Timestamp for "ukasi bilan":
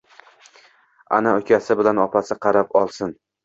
1.43-2.03